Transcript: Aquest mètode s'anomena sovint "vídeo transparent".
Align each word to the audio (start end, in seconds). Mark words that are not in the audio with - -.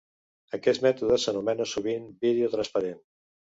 Aquest 0.57 0.81
mètode 0.85 1.19
s'anomena 1.25 1.69
sovint 1.75 2.11
"vídeo 2.27 2.53
transparent". 2.57 3.01